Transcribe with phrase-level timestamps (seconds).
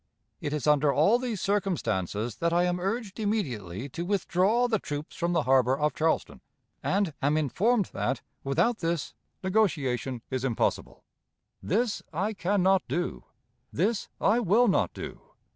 [0.39, 5.15] It is under all these circumstances that I am urged immediately to withdraw the troops
[5.15, 6.41] from the harbor of Charleston,
[6.81, 11.03] and am informed that, without this, negotiation is impossible.
[11.61, 13.25] This I can not do;
[13.71, 15.21] this I will not do.